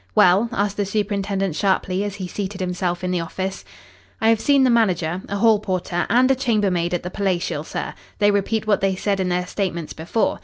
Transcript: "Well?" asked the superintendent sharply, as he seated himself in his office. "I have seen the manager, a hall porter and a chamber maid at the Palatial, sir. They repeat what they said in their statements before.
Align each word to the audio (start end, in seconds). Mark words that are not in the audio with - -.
"Well?" 0.15 0.49
asked 0.51 0.77
the 0.77 0.85
superintendent 0.87 1.55
sharply, 1.55 2.03
as 2.03 2.15
he 2.15 2.27
seated 2.27 2.59
himself 2.59 3.03
in 3.03 3.13
his 3.13 3.21
office. 3.21 3.63
"I 4.19 4.29
have 4.29 4.39
seen 4.39 4.63
the 4.63 4.71
manager, 4.71 5.21
a 5.29 5.35
hall 5.37 5.59
porter 5.59 6.07
and 6.09 6.31
a 6.31 6.33
chamber 6.33 6.71
maid 6.71 6.95
at 6.95 7.03
the 7.03 7.11
Palatial, 7.11 7.63
sir. 7.63 7.93
They 8.17 8.31
repeat 8.31 8.65
what 8.65 8.81
they 8.81 8.95
said 8.95 9.19
in 9.19 9.29
their 9.29 9.45
statements 9.45 9.93
before. 9.93 10.39